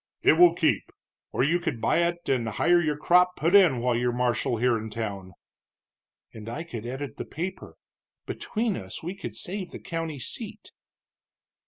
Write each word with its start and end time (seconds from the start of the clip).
"It 0.23 0.33
will 0.33 0.55
keep. 0.55 0.91
Or 1.31 1.43
you 1.43 1.59
could 1.59 1.79
buy 1.79 1.99
it, 1.99 2.27
and 2.27 2.47
hire 2.49 2.81
your 2.81 2.97
crop 2.97 3.35
put 3.35 3.53
in 3.53 3.81
while 3.81 3.95
you're 3.95 4.11
marshal 4.11 4.57
here 4.57 4.75
in 4.75 4.89
town." 4.89 5.33
"And 6.33 6.49
I 6.49 6.63
could 6.63 6.87
edit 6.87 7.17
the 7.17 7.23
paper. 7.23 7.75
Between 8.25 8.77
us 8.77 9.03
we 9.03 9.13
could 9.13 9.35
save 9.35 9.69
the 9.69 9.79
county 9.79 10.17
seat." 10.17 10.71